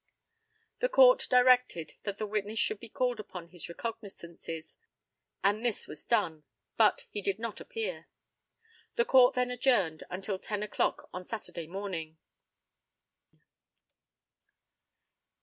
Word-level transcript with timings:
The 0.79 0.89
COURT 0.89 1.27
directed 1.29 1.93
that 2.05 2.17
the 2.17 2.25
witness 2.25 2.57
should 2.57 2.79
be 2.79 2.89
called 2.89 3.19
upon 3.19 3.49
his 3.49 3.69
recognizances, 3.69 4.75
and 5.43 5.63
this 5.63 5.85
was 5.85 6.05
done, 6.05 6.43
but 6.75 7.05
he 7.11 7.21
did 7.21 7.37
not 7.37 7.61
appear. 7.61 8.07
The 8.95 9.05
Court 9.05 9.35
then 9.35 9.51
adjourned 9.51 10.01
until 10.09 10.39
ten 10.39 10.63
o'clock 10.63 11.07
on 11.13 11.23
Saturday 11.27 11.67
morning. 11.67 12.17